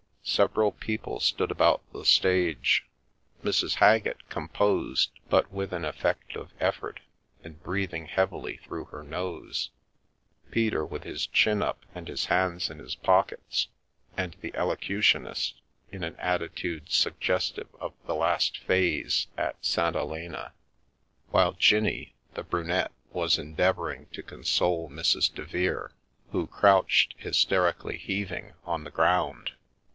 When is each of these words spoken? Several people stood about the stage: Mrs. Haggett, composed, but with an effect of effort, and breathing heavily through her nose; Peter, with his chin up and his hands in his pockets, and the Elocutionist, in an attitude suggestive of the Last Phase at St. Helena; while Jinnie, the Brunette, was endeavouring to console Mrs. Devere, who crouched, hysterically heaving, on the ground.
Several 0.23 0.71
people 0.71 1.19
stood 1.19 1.51
about 1.51 1.81
the 1.93 2.05
stage: 2.05 2.85
Mrs. 3.43 3.75
Haggett, 3.75 4.29
composed, 4.29 5.11
but 5.29 5.51
with 5.51 5.73
an 5.73 5.83
effect 5.83 6.35
of 6.35 6.51
effort, 6.59 7.01
and 7.43 7.61
breathing 7.61 8.05
heavily 8.05 8.57
through 8.63 8.85
her 8.85 9.03
nose; 9.03 9.69
Peter, 10.49 10.85
with 10.85 11.03
his 11.03 11.27
chin 11.27 11.61
up 11.61 11.85
and 11.93 12.07
his 12.07 12.25
hands 12.25 12.69
in 12.69 12.79
his 12.79 12.95
pockets, 12.95 13.67
and 14.17 14.35
the 14.41 14.51
Elocutionist, 14.55 15.61
in 15.91 16.03
an 16.03 16.15
attitude 16.15 16.89
suggestive 16.91 17.67
of 17.79 17.93
the 18.07 18.15
Last 18.15 18.57
Phase 18.59 19.27
at 19.37 19.63
St. 19.63 19.93
Helena; 19.95 20.53
while 21.29 21.51
Jinnie, 21.53 22.15
the 22.35 22.43
Brunette, 22.43 22.91
was 23.11 23.37
endeavouring 23.37 24.07
to 24.13 24.23
console 24.23 24.89
Mrs. 24.89 25.31
Devere, 25.33 25.91
who 26.31 26.47
crouched, 26.47 27.13
hysterically 27.17 27.97
heaving, 27.97 28.53
on 28.65 28.83
the 28.83 28.91
ground. 28.91 29.51